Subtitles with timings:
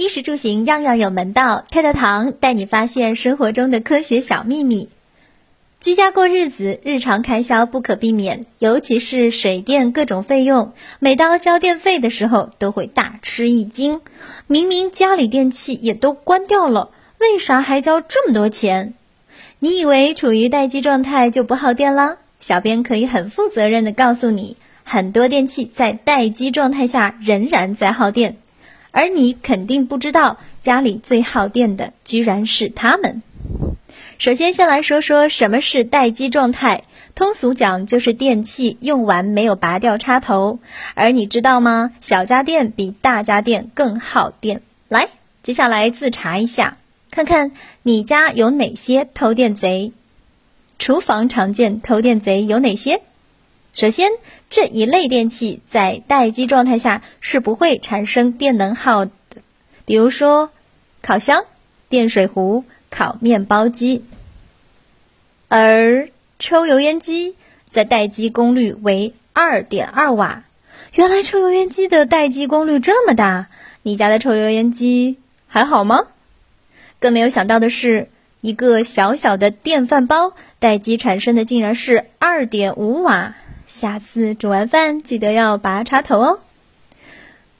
[0.00, 4.88] 衣食住行样样有门道，太太堂带你发现生活中的科学小秘密。
[5.78, 14.00] 居家过日子，日常开销不可避免，尤其是水电各种费用，每当交电费的时候都会大吃一惊。
[14.46, 16.88] 明明家里电器也都关掉了，
[17.18, 18.94] 为啥还交这么多钱？
[19.58, 22.16] 你以为处于待机状态就不耗电了？
[22.40, 28.38] 小编可以很负责任的告诉你，很多电器在待机状态下仍然在耗电，
[28.90, 33.22] 而你肯定不知道，家里最耗电的居然是它们。
[34.18, 36.84] 首先，先来说说什么是待机状态。
[37.14, 40.58] 通俗讲，就是电器用完没有拔掉插头。
[40.94, 41.92] 而你知道吗？
[42.00, 44.62] 小家电比大家电更耗电。
[44.88, 45.08] 来，
[45.42, 46.76] 接下来自查一下，
[47.10, 47.52] 看看
[47.82, 49.92] 你家有哪些偷电贼。
[50.78, 53.02] 厨房常见偷电贼有哪些？
[53.72, 54.10] 首先，
[54.48, 59.12] 这一类电器在待机状态下是不会产生电能耗的，
[59.84, 60.50] 比如说
[61.02, 61.44] 烤箱、
[61.88, 62.64] 电水壶。
[62.92, 64.04] 烤面包机，
[65.46, 66.08] 而
[66.40, 67.36] 抽油烟机
[67.68, 70.42] 在待机功率为二点二瓦。
[70.94, 73.46] 原来抽油烟机的待机功率这么大，
[73.82, 76.08] 你家的抽油烟机还好吗？
[76.98, 78.08] 更没有想到的是，
[78.40, 83.36] 一个小小的电饭煲待机产生的竟然是二点五瓦。
[83.70, 86.40] 下次煮完饭记得要拔插头哦。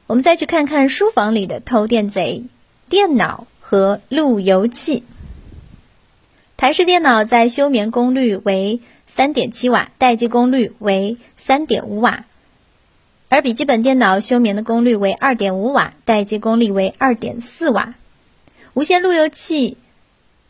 [0.09, 2.43] 我们再去看看书房里的偷电贼：
[2.89, 5.05] 电脑和路由器。
[6.57, 12.25] 台式电脑在休眠功率为三点七瓦，待机功率为三点五瓦；
[13.29, 17.95] 而笔记本电脑休眠的功率为二点五瓦，待机功率为二点四瓦。
[18.75, 19.77] 无线路由器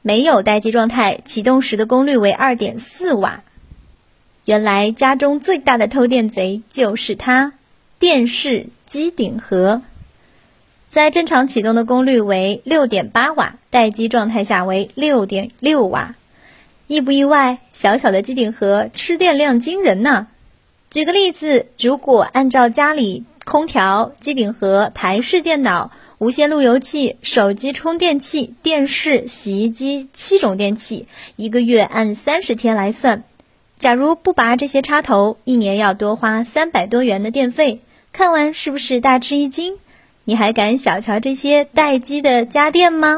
[0.00, 3.42] 没有待机状态，启动时的功率为二点四瓦。
[4.51, 7.53] 原来家中最大的偷电贼就是它——
[8.01, 9.81] 电视机顶盒。
[10.89, 16.17] 在正常启动的功率为六点八瓦，待机状态下为六点六瓦，
[16.89, 17.59] 意不意外？
[17.75, 20.27] 小小的机顶盒吃电量惊人呐！
[20.91, 31.06] 举个例子，如果按照家里空调、机顶盒、台式电脑、无线路由器、手机充电器、电视、洗衣机七种电器，
[31.37, 33.22] 一个月按三十天来算，
[33.81, 37.81] 假如不拔这些插头，一年要多花三百多元的电费。
[38.13, 39.79] 看完是不是大吃一惊？
[40.25, 43.17] 你还敢小瞧这些待机的家电吗？